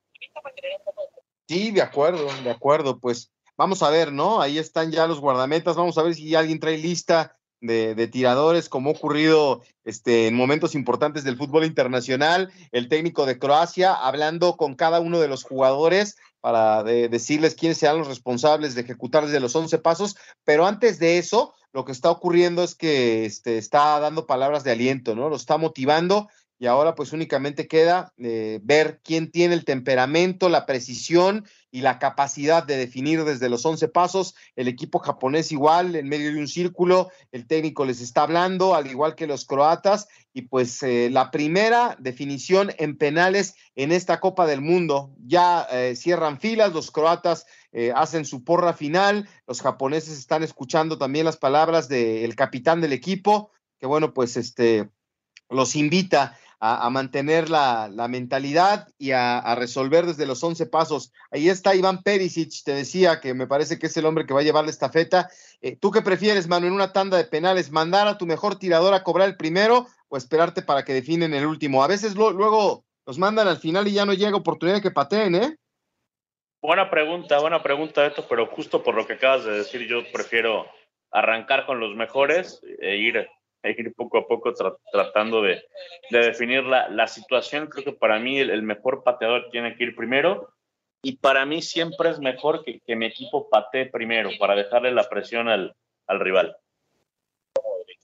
[1.49, 2.99] Sí, de acuerdo, de acuerdo.
[2.99, 4.41] Pues vamos a ver, ¿no?
[4.41, 5.77] Ahí están ya los guardametas.
[5.77, 10.75] Vamos a ver si alguien trae lista de, tiradores, como ha ocurrido este, en momentos
[10.75, 12.53] importantes del fútbol internacional.
[12.73, 17.99] El técnico de Croacia hablando con cada uno de los jugadores para decirles quiénes sean
[17.99, 20.17] los responsables de ejecutar desde los 11 pasos.
[20.45, 24.73] Pero antes de eso, lo que está ocurriendo es que este, está dando palabras de
[24.73, 25.29] aliento, ¿no?
[25.29, 26.29] Lo está motivando
[26.63, 31.99] y ahora pues únicamente queda eh, ver quién tiene el temperamento, la precisión y la
[31.99, 34.37] capacidad de definir desde los 11 pasos.
[34.55, 38.87] El equipo japonés igual, en medio de un círculo, el técnico les está hablando, al
[38.87, 44.47] igual que los croatas, y pues eh, la primera definición en penales en esta Copa
[44.47, 45.11] del Mundo.
[45.27, 47.45] Ya eh, cierran filas, los croatas
[47.97, 53.51] hacen su porra final, los japoneses están escuchando también las palabras del capitán del equipo,
[53.81, 54.91] que bueno, pues este
[55.49, 61.13] los invita a, mantener la, mentalidad y a, resolver desde los 11 pasos.
[61.33, 64.41] Ahí está Iván Perisic, te decía que me parece que es el hombre que va
[64.41, 65.29] a llevar la estafeta.
[65.61, 68.95] Eh, ¿Tú qué prefieres, Manu, en una tanda de penales, mandar a tu mejor tirador
[68.95, 71.83] a cobrar el primero o esperarte para que definen el último?
[71.83, 75.35] A veces luego los mandan al final y ya no llega oportunidad de que pateen,
[75.35, 75.57] ¿eh?
[76.63, 80.67] Buena pregunta, buena pregunta, esto, pero justo por lo que acabas de decir, yo prefiero
[81.11, 83.29] arrancar con los mejores e ir
[83.71, 84.53] ir poco a poco
[84.93, 85.63] tratando de,
[86.11, 87.69] definir la, situación.
[87.69, 90.53] Creo que para mí el, mejor pateador tiene que ir primero
[91.03, 95.49] y para mí siempre es mejor que, mi equipo patee primero para dejarle la presión
[95.49, 95.75] al,
[96.09, 96.57] rival.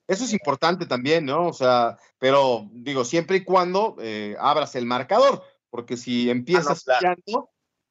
[0.06, 1.48] Eso es importante también, ¿no?
[1.48, 7.14] O sea, pero digo, siempre y cuando eh, abras el marcador, porque si empiezas ah,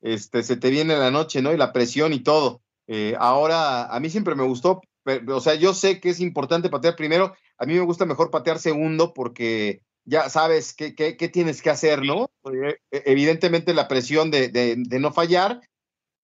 [0.01, 1.53] este, se te viene la noche, ¿no?
[1.53, 2.61] Y la presión y todo.
[2.87, 4.81] Eh, ahora, a mí siempre me gustó
[5.29, 7.35] o sea, yo sé que es importante patear primero.
[7.57, 10.93] A mí me gusta mejor patear segundo porque ya sabes qué,
[11.31, 12.31] tienes que hacer, ¿no?
[12.45, 15.59] E, evidentemente la presión de, no fallar,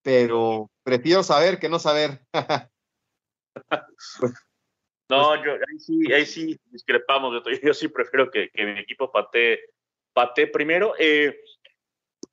[0.01, 2.21] pero prefiero saber que no saber.
[5.09, 7.43] no, yo ahí sí, ahí sí discrepamos.
[7.61, 9.59] Yo sí prefiero que, mi equipo patee,
[10.13, 10.93] patee primero.
[10.97, 11.37] Eh,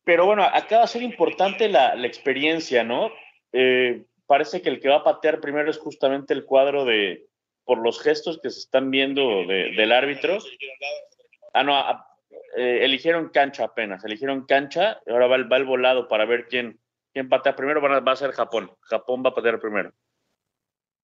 [0.05, 3.11] pero bueno, acá va a ser importante la, la experiencia, ¿no?
[3.53, 7.30] Eh, parece que el que va a patear primero es justamente el cuadro de,
[7.65, 10.39] por los gestos que se están viendo del árbitro.
[11.53, 11.79] Ah, no,
[12.57, 16.81] eh, eligieron cancha apenas, eligieron cancha, ahora va, el volado para ver quién,
[17.13, 18.71] quién patea primero, va va a ser Japón.
[18.83, 19.93] Japón va a patear primero.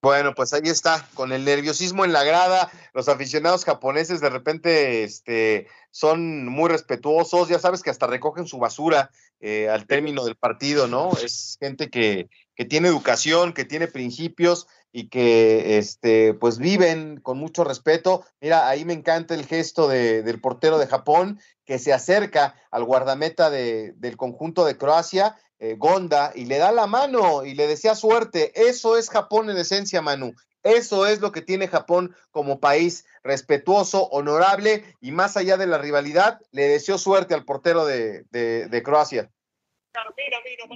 [0.07, 5.03] Bueno, pues ahí está, con el nerviosismo en la grada, los aficionados japoneses de repente
[5.03, 10.37] este, son muy respetuosos, ya sabes que hasta recogen su basura eh, al término del
[10.37, 11.11] partido, ¿no?
[11.25, 17.37] Es gente que, que tiene educación, que tiene principios y que este, pues viven con
[17.39, 18.25] mucho respeto.
[18.41, 23.51] Mira, ahí me encanta el gesto del portero de Japón que se acerca al guardameta
[23.51, 28.53] del conjunto de Croacia, eh, Gonda, y le da la mano y le desea suerte.
[28.55, 30.33] Eso es Japón en esencia, Manu.
[30.63, 35.79] Eso es lo que tiene Japón como país respetuoso, honorable y más allá de la
[35.79, 39.31] rivalidad, le deseo suerte al portero de, de Croacia.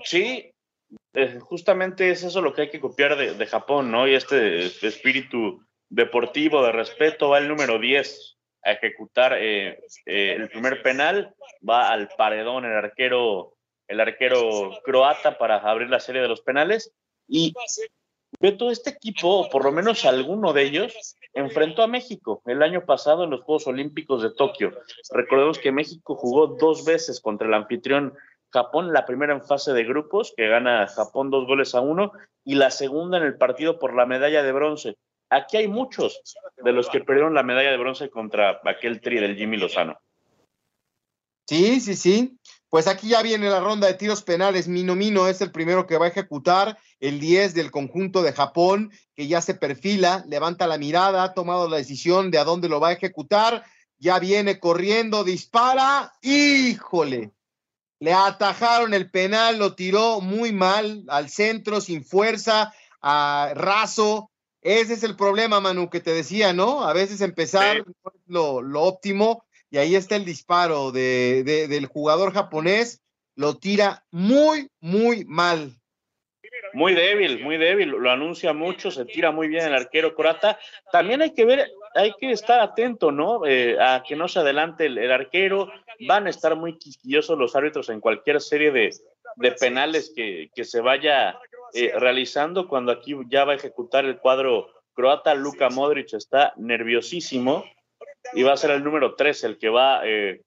[0.04, 0.52] Sí,
[1.14, 4.06] eh, justamente es eso lo que hay que copiar de, Japón, ¿no?
[4.06, 10.48] Y este, espíritu deportivo de respeto va el número 10 a ejecutar eh, eh, el
[10.48, 11.34] primer penal,
[11.68, 13.54] va al paredón el arquero,
[13.90, 16.92] el arquero croata para abrir la serie de los penales
[17.26, 17.52] y
[18.56, 22.86] todo este equipo, o por lo menos alguno de ellos, enfrentó a México el año
[22.86, 24.72] pasado en los Juegos Olímpicos de Tokio.
[25.10, 28.14] Recordemos que México jugó dos veces contra el anfitrión
[28.52, 32.12] Japón, la primera en fase de grupos, que gana Japón dos goles a uno,
[32.44, 34.96] y la segunda en el partido por la medalla de bronce.
[35.28, 36.20] Aquí hay muchos
[36.56, 39.98] de los que perdieron la medalla de bronce contra aquel tri del Jimmy Lozano.
[41.48, 42.36] Sí, sí, sí.
[42.70, 44.68] Pues aquí ya viene la ronda de tiros penales.
[44.68, 48.92] Mino Mino es el primero que va a ejecutar el 10 del conjunto de Japón,
[49.14, 52.80] que ya se perfila, levanta la mirada, ha tomado la decisión de a dónde lo
[52.80, 53.64] va a ejecutar.
[53.98, 56.14] Ya viene corriendo, dispara.
[56.22, 57.32] ¡Híjole!
[58.00, 64.30] le atajaron el penal, lo tiró muy mal al centro, sin fuerza, a raso.
[64.62, 66.82] Ese es el problema, Manu, que te decía, ¿no?
[66.84, 67.84] A veces empezar
[68.26, 73.02] lo, lo, óptimo y ahí está el disparo de, del jugador japonés,
[73.36, 75.76] lo tira muy, muy mal.
[76.72, 80.58] Muy débil, muy débil, lo anuncia mucho, se tira muy bien el arquero croata.
[80.92, 83.46] También hay que ver, hay que estar atento, ¿no?
[83.46, 85.72] Eh, a que no se adelante el, arquero.
[86.06, 88.90] Van a estar muy quisquillosos los árbitros en cualquier serie de,
[89.58, 91.38] penales que, se vaya
[91.74, 92.68] eh, realizando.
[92.68, 97.64] Cuando aquí ya va a ejecutar el cuadro croata, Luka Modric está nerviosísimo
[98.32, 100.42] y va a ser el número 3 el que va eh,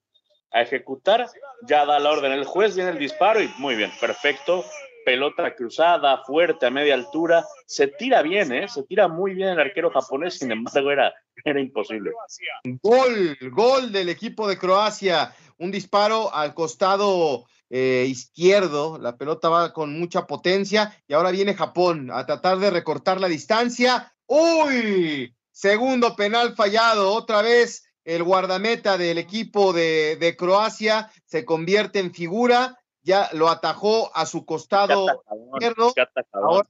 [0.52, 1.28] a ejecutar.
[1.68, 4.64] Ya da la orden el juez, viene el disparo y muy bien, perfecto
[5.04, 7.46] pelota cruzada, fuerte, a media altura.
[7.66, 8.68] Se tira bien, ¿eh?
[8.68, 12.12] Se tira muy bien el arquero japonés, sin embargo era, era imposible.
[12.82, 15.34] Gol, gol del equipo de Croacia.
[15.58, 18.98] Un disparo al costado eh, izquierdo.
[18.98, 23.28] La pelota va con mucha potencia y ahora viene Japón a tratar de recortar la
[23.28, 24.14] distancia.
[24.26, 25.36] ¡Uy!
[25.54, 27.14] Segundo penal fallado.
[27.14, 33.50] Otra vez el guardameta del equipo de, de Croacia se convierte en figura ya lo
[33.50, 35.94] atajó a su costado izquierdo,
[36.32, 36.68] ahora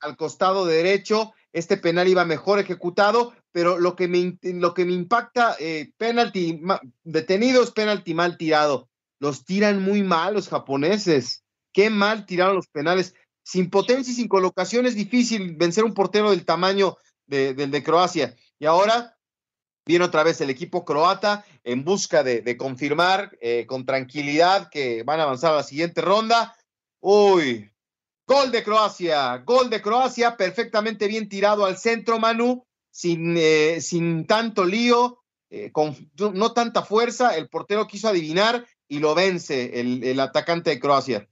[0.00, 1.32] al costado derecho.
[1.52, 6.62] Este penal iba mejor ejecutado, pero lo que me, lo que me impacta, eh, penalti
[7.02, 8.88] detenido es penalti mal tirado.
[9.18, 11.44] Los tiran muy mal los japoneses.
[11.72, 13.14] Qué mal tiraron los penales.
[13.44, 16.96] Sin potencia y sin colocación es difícil vencer un portero del tamaño
[17.32, 18.36] del de Croacia.
[18.58, 19.16] Y ahora
[19.84, 25.18] Viene otra vez el equipo croata en busca de, confirmar eh, con tranquilidad que van
[25.20, 26.56] a avanzar a la siguiente ronda.
[27.00, 27.68] Uy,
[28.26, 34.26] gol de Croacia, gol de Croacia, perfectamente bien tirado al centro, Manu, sin, eh, sin
[34.26, 37.36] tanto lío, eh, con no tanta fuerza.
[37.36, 41.28] El portero quiso adivinar y lo vence el, el atacante de Croacia.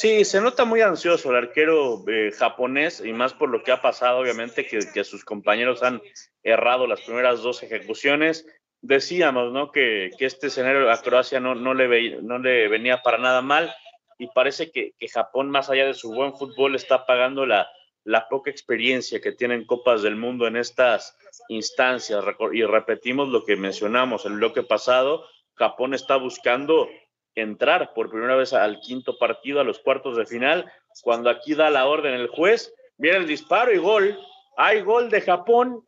[0.00, 3.82] Sí, se nota muy ansioso el arquero eh, japonés y más por lo que ha
[3.82, 6.00] pasado, obviamente, que, sus compañeros han
[6.42, 8.46] errado las primeras dos ejecuciones.
[8.80, 9.70] Decíamos, ¿no?
[9.70, 13.74] Que, este escenario a Croacia no, no, le venía para nada mal
[14.18, 17.68] y parece que, Japón, más allá de su buen fútbol, está pagando la,
[18.02, 21.14] la poca experiencia que tienen Copas del Mundo en estas
[21.50, 22.24] instancias.
[22.54, 26.88] Y repetimos lo que mencionamos el bloque pasado, Japón está buscando
[27.34, 30.70] entrar por primera vez al quinto partido, a los cuartos de final,
[31.02, 34.18] cuando aquí da la orden el juez, viene el disparo y gol.
[34.56, 35.84] Hay gol de Japón.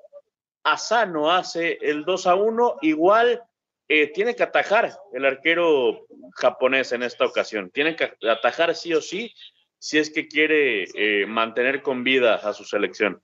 [0.64, 2.76] Asano hace el 2 a 1.
[2.82, 3.42] Igual
[3.88, 7.70] eh, tiene que atajar el arquero japonés en esta ocasión.
[7.70, 9.34] Tiene que atajar sí o sí
[9.78, 13.20] si es que quiere eh, mantener con vida a su selección.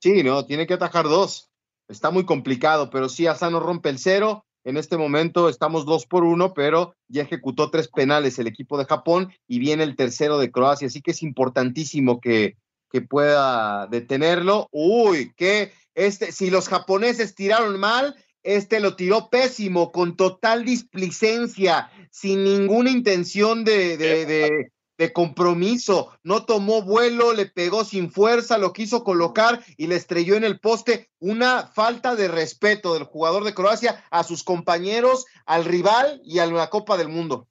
[0.00, 1.50] Sí, no, tiene que atajar dos.
[1.88, 6.24] Está muy complicado, pero sí, Asano rompe el cero en este momento estamos dos por
[6.24, 10.50] uno, pero ya ejecutó tres penales el equipo de Japón y viene el tercero de
[10.50, 10.88] Croacia.
[10.88, 12.56] Así que es importantísimo que,
[12.90, 14.68] que pueda detenerlo.
[14.70, 21.90] Uy, que este, si los japoneses tiraron mal, este lo tiró pésimo, con total displicencia,
[22.10, 24.72] sin ninguna intención de, de, de
[25.12, 30.44] compromiso, no tomó vuelo, le pegó sin fuerza, lo quiso colocar y le estrelló en
[30.44, 31.08] el poste.
[31.20, 36.46] Una falta de respeto del jugador de Croacia a sus compañeros, al rival y a
[36.46, 37.46] la Copa del Mundo.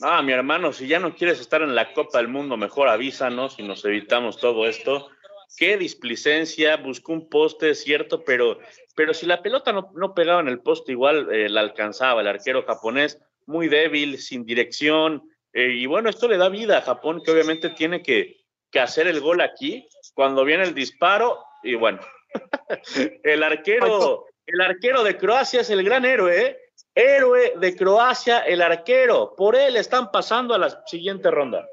[0.00, 3.56] Ah, mi hermano, si ya no quieres estar en la Copa del Mundo, mejor avísanos
[3.58, 5.08] y nos evitamos todo esto.
[5.56, 8.58] Qué displicencia, buscó un poste, es cierto, pero,
[8.94, 12.28] pero si la pelota no, no pegaba en el poste, igual eh, la alcanzaba el
[12.28, 17.22] arquero japonés, muy débil, sin dirección, eh, y bueno, esto le da vida a Japón,
[17.24, 18.38] que obviamente tiene que,
[18.80, 22.00] hacer el gol aquí, cuando viene el disparo, y bueno,
[23.24, 26.56] el arquero, el arquero de Croacia es el gran héroe, ¿eh?
[26.94, 31.66] héroe de Croacia, el arquero, por él están pasando a la siguiente ronda.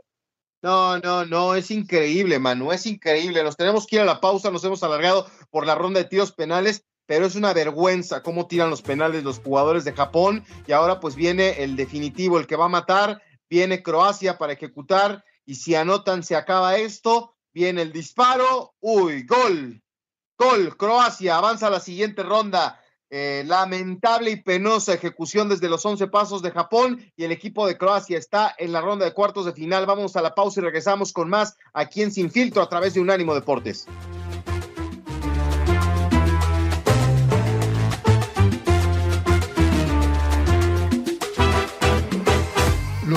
[0.64, 3.44] No, no, no, es increíble, Manu, es increíble.
[3.44, 6.32] Nos tenemos que ir a la pausa, nos hemos alargado por la ronda de tiros
[6.32, 11.00] penales, pero es una vergüenza cómo tiran los penales los jugadores de Japón y ahora
[11.00, 15.76] pues viene el definitivo, el que va a matar viene Croacia para ejecutar y si
[15.76, 19.82] anotan se acaba esto, viene el disparo, uy, gol,
[20.38, 22.82] gol, Croacia avanza a la siguiente ronda.
[23.10, 27.78] Eh, lamentable y penosa ejecución desde los 11 pasos de Japón y el equipo de
[27.78, 29.86] Croacia está en la ronda de cuartos de final.
[29.86, 33.00] Vamos a la pausa y regresamos con más aquí en Sin Filtro a través de
[33.00, 33.88] Unánimo Deportes.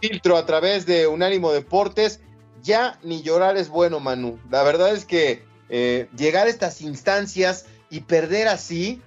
[0.00, 2.20] Filtro a través de Unánimo Deportes.
[2.62, 4.38] Ya ni llorar es bueno, Manu.
[4.50, 9.00] La verdad es que eh, llegar a estas instancias y perder así,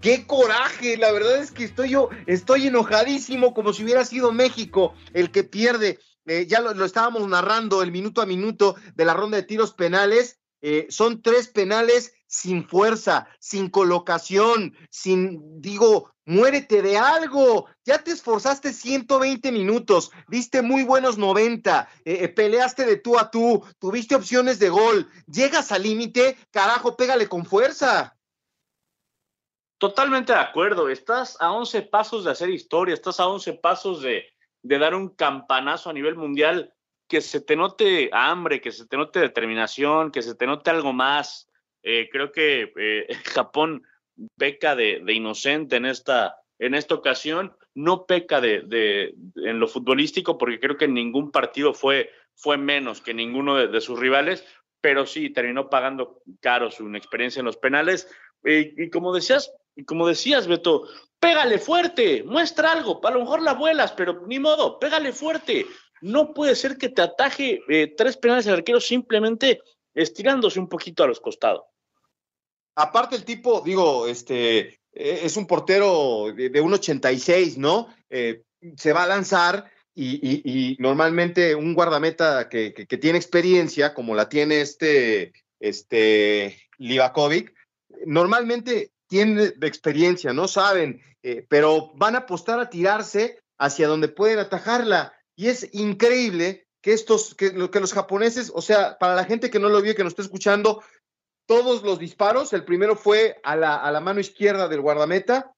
[0.00, 0.96] qué coraje.
[0.96, 5.44] La verdad es que estoy yo, estoy enojadísimo como si hubiera sido México el que
[5.44, 5.98] pierde.
[6.26, 10.38] Eh, ya lo, estábamos narrando el minuto a minuto de la ronda de tiros penales.
[10.62, 17.66] Eh, son tres penales sin fuerza, sin colocación, sin, digo, muérete de algo.
[17.84, 23.30] Ya te esforzaste 120 minutos, diste muy buenos 90, eh, eh, peleaste de tú a
[23.30, 25.10] tú, tuviste opciones de gol.
[25.26, 28.16] Llegas al límite, carajo, pégale con fuerza.
[29.78, 30.88] Totalmente de acuerdo.
[30.88, 34.24] Estás a 11 pasos de hacer historia, estás a 11 pasos de,
[34.62, 36.72] de dar un campanazo a nivel mundial.
[37.12, 40.94] Que se te note hambre, que se te note determinación, que se te note algo
[40.94, 41.46] más.
[41.82, 42.72] Eh, creo que
[43.34, 43.82] Japón
[44.38, 50.58] peca de, inocente en esta, en esta ocasión, no peca de, en lo futbolístico porque
[50.58, 54.42] creo que ningún partido fue, fue menos que ninguno de, sus rivales,
[54.80, 58.08] pero sí terminó pagando caro su experiencia en los penales.
[58.42, 60.88] y como decías, y como decías, Beto,
[61.20, 65.66] pégale fuerte, muestra algo, a lo mejor la vuelas, pero ni modo, pégale fuerte.
[66.02, 69.60] No puede ser que te ataje eh, tres penales el arquero simplemente
[69.94, 71.62] estirándose un poquito a los costados.
[72.74, 77.88] Aparte el tipo, digo, este, e, es un portero de, un 86, ¿no?
[78.10, 78.42] Eh,
[78.76, 85.32] se va a lanzar y, normalmente un guardameta que, tiene experiencia, como la tiene este,
[85.60, 87.54] este Livakovic,
[88.06, 94.38] normalmente tiene experiencia, no saben, eh, pero van a apostar a tirarse hacia donde pueden
[94.38, 95.12] atajarla.
[95.42, 99.68] Y es increíble que estos, que, los japoneses, o sea, para la gente que no
[99.68, 100.84] lo vio, que nos está escuchando,
[101.48, 105.52] todos los disparos, el primero fue a la, a la mano izquierda del guardameta,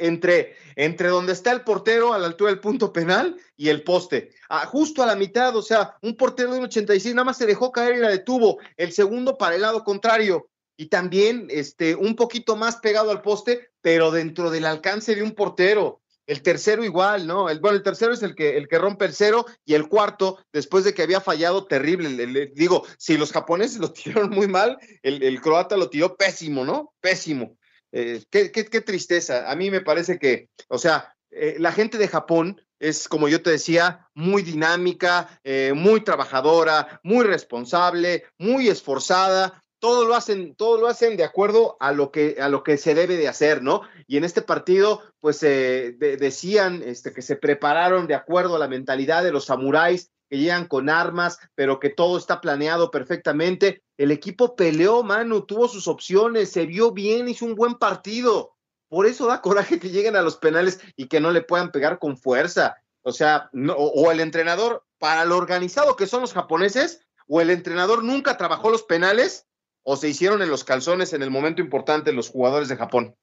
[0.00, 4.32] entre, entre donde está el portero a la altura del punto penal y el poste,
[4.66, 7.70] justo a la mitad, o sea, un portero de un 86 nada más se dejó
[7.70, 10.48] caer y la detuvo, el segundo para el lado contrario.
[10.76, 15.36] Y también este, un poquito más pegado al poste, pero dentro del alcance de un
[15.36, 15.99] portero.
[16.30, 17.50] El tercero igual, ¿no?
[17.50, 20.38] El, bueno, el tercero es el que, el que rompe el cero y el cuarto,
[20.52, 22.52] después de que había fallado terrible.
[22.54, 26.94] digo, si los japoneses lo tiraron muy mal, el, croata lo tiró pésimo, ¿no?
[27.00, 27.58] Pésimo.
[27.90, 29.50] Eh, qué, tristeza.
[29.50, 33.42] A mí me parece que, o sea, eh, la gente de Japón es, como yo
[33.42, 40.78] te decía, muy dinámica, eh, muy trabajadora, muy responsable, muy esforzada, todo lo hacen, todo
[40.78, 43.80] lo hacen de acuerdo a lo que, a lo que se debe de hacer, ¿no?
[44.06, 48.68] Y en este partido, pues eh, decían este, que se prepararon de acuerdo a la
[48.68, 53.82] mentalidad de los samuráis que llegan con armas, pero que todo está planeado perfectamente.
[53.96, 58.54] El equipo peleó, Manu, tuvo sus opciones, se vio bien, hizo un buen partido.
[58.88, 61.98] Por eso da coraje que lleguen a los penales y que no le puedan pegar
[61.98, 62.76] con fuerza.
[63.02, 68.04] O sea, o el entrenador, para lo organizado que son los japoneses, o el entrenador
[68.04, 69.46] nunca trabajó los penales
[69.82, 73.16] o se hicieron en los calzones en el momento importante los jugadores de Japón?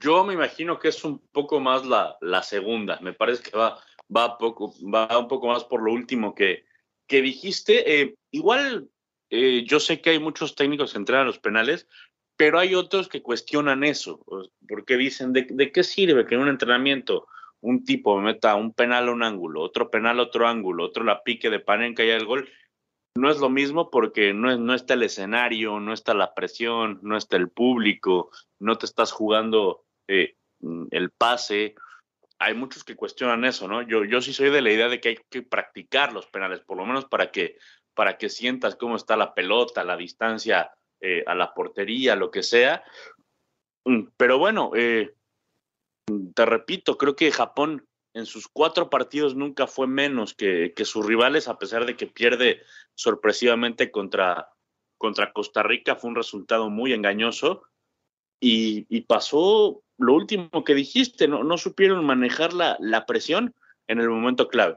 [0.00, 2.98] Yo me imagino que es un poco más la, la segunda.
[3.00, 3.78] Me parece que va,
[4.14, 6.64] va, poco, va un poco más por lo último que,
[7.06, 8.00] que dijiste.
[8.00, 8.88] Eh, igual,
[9.30, 11.86] eh, yo sé que hay muchos técnicos que entrenan los penales,
[12.36, 14.24] pero hay otros que cuestionan eso,
[14.68, 17.26] porque dicen, ¿de, ¿de, qué sirve que en un entrenamiento
[17.60, 21.22] un tipo meta un penal a un ángulo, otro penal a otro ángulo, otro la
[21.22, 22.48] pique de panenca y el gol?
[23.14, 27.36] No es lo mismo porque no, está el escenario, no está la presión, no está
[27.36, 30.36] el público, no te estás jugando eh,
[30.90, 31.74] el pase.
[32.38, 33.82] Hay muchos que cuestionan eso, ¿no?
[33.82, 36.76] Yo, yo sí soy de la idea de que hay que practicar los penales, por
[36.76, 37.58] lo menos para que,
[37.94, 42.42] para que sientas cómo está la pelota, la distancia eh, a la portería, lo que
[42.42, 42.82] sea.
[43.84, 45.14] Mm, pero bueno, eh,
[46.34, 51.48] te repito, creo que Japón en sus cuatro partidos nunca fue menos que, sus rivales,
[51.48, 52.60] a pesar de que pierde
[52.94, 54.50] sorpresivamente contra,
[54.98, 55.96] contra Costa Rica.
[55.96, 57.62] Fue un resultado muy engañoso.
[58.40, 63.54] Y, pasó lo último que dijiste, no, no supieron manejar la, la presión
[63.86, 64.76] en el momento clave.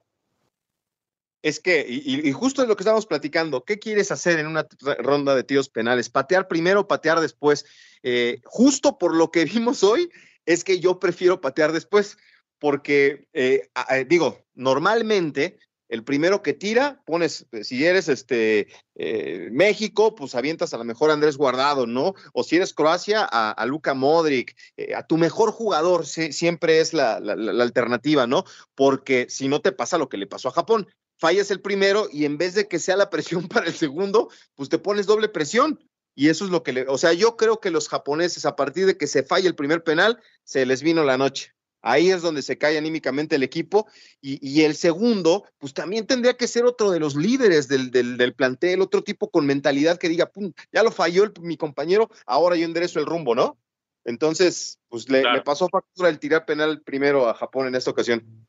[1.41, 4.67] Es que, y, justo es lo que estamos platicando, ¿qué quieres hacer en una
[4.99, 6.09] ronda de tiros penales?
[6.09, 7.65] ¿Patear primero, patear después?
[8.01, 10.09] Eh, justo por lo que vimos hoy,
[10.45, 12.17] es que yo prefiero patear después
[12.65, 13.69] porque, eh,
[14.07, 20.73] digo, normalmente el primero que tira, pones, eh, si eres este eh, México, pues avientas
[20.73, 22.15] a lo mejor a Andrés Guardado, ¿no?
[22.33, 24.55] O si eres Croacia, a, Luca Modric,
[24.95, 28.45] a tu mejor jugador siempre es la, alternativa, ¿no?
[28.73, 30.87] Porque si no te pasa lo que le pasó a Japón,
[31.19, 34.69] fallas el primero y en vez de que sea la presión para el segundo, pues
[34.69, 35.79] te pones doble presión.
[36.15, 38.87] Y eso es lo que le, o sea, yo creo que los japoneses, a partir
[38.87, 41.54] de que se falla el primer penal, se les vino la noche.
[41.87, 43.87] Ahí es donde se cae anímicamente el equipo.
[44.19, 48.81] Y, el segundo, pues también tendría que ser otro de los líderes del, del, plantel,
[48.81, 52.99] otro tipo con mentalidad que diga, Pum, ya lo falló mi compañero, ahora yo enderezo
[52.99, 53.59] el rumbo, ¿no?
[54.03, 58.47] Entonces, pues le, pasó factura el tirar penal primero a Japón en esta ocasión.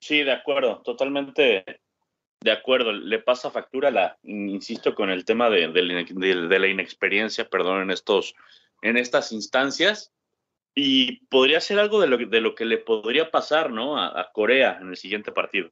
[0.00, 1.62] Sí, de acuerdo, totalmente
[2.40, 2.90] de acuerdo.
[2.90, 8.34] Le pasa factura, la, insisto, con el tema de, de la inexperiencia, perdón, en estos,
[8.80, 10.10] en estas instancias.
[10.78, 13.98] Y podría ser algo de lo, de lo que le podría pasar, ¿no?
[13.98, 15.70] A, Corea en el siguiente partido.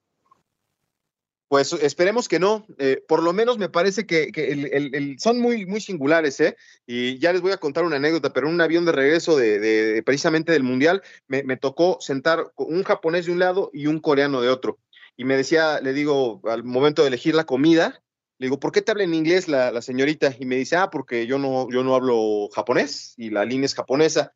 [1.48, 2.66] Pues esperemos que no.
[2.78, 6.56] Eh, por lo menos me parece que, son muy, singulares, ¿eh?
[6.86, 10.02] Y ya les voy a contar una anécdota, pero en un avión de regreso de,
[10.06, 14.40] precisamente del Mundial me, me, tocó sentar un japonés de un lado y un coreano
[14.40, 14.78] de otro.
[15.18, 18.02] Y me decía, le digo, al momento de elegir la comida,
[18.38, 20.34] le digo, ¿por qué te habla en inglés la, la señorita?
[20.40, 23.74] Y me dice, ah, porque yo no, yo no hablo japonés y la línea es
[23.74, 24.32] japonesa.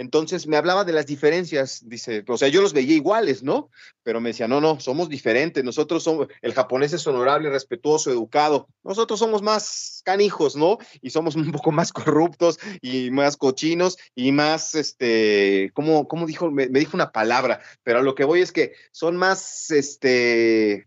[0.00, 3.68] Entonces me hablaba de las diferencias, dice, o sea, yo los veía iguales, ¿no?
[4.02, 8.66] Pero me decía, no, no, somos diferentes, nosotros somos, el japonés es honorable, respetuoso, educado,
[8.82, 10.78] nosotros somos más canijos, ¿no?
[11.02, 16.50] Y somos un poco más corruptos y más cochinos y más, este, ¿cómo, cómo dijo?
[16.50, 20.86] Me, me dijo una palabra, pero a lo que voy es que son más, este,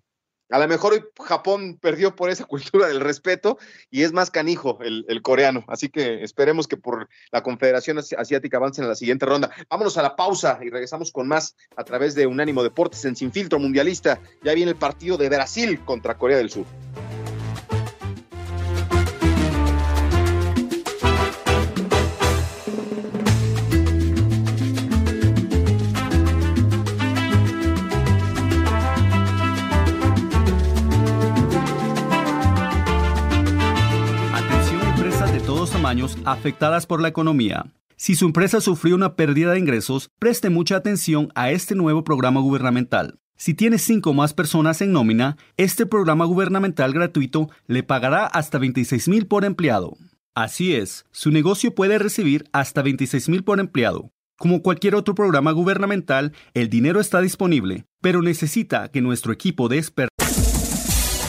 [0.54, 3.58] A lo mejor Japón perdió por esa cultura del respeto
[3.90, 5.66] y es más canijo el, coreano.
[5.68, 9.50] Así que esperemos que por la Confederación Asiática avancen a la siguiente ronda.
[9.68, 13.32] Vámonos a la pausa y regresamos con más a través de Unánimo Deportes en Sin
[13.32, 14.20] Filtro Mundialista.
[14.44, 16.66] Ya viene el partido de Brasil contra Corea del Sur.
[36.26, 37.72] Afectadas por la economía.
[37.96, 42.40] Si su empresa sufrió una pérdida de ingresos, preste mucha atención a este nuevo programa
[42.40, 43.20] gubernamental.
[43.36, 49.08] Si tiene cinco más personas en nómina, este programa gubernamental gratuito le pagará hasta 26
[49.08, 49.98] mil por empleado.
[50.36, 54.12] Así es, su negocio puede recibir hasta 26 mil por empleado.
[54.38, 59.78] Como cualquier otro programa gubernamental, el dinero está disponible, pero necesita que nuestro equipo de
[59.78, 60.13] expertos